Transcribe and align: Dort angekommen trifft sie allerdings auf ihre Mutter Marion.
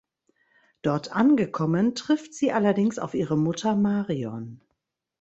Dort 0.81 1.11
angekommen 1.15 1.93
trifft 1.93 2.33
sie 2.33 2.51
allerdings 2.51 2.97
auf 2.97 3.13
ihre 3.13 3.37
Mutter 3.37 3.75
Marion. 3.75 4.59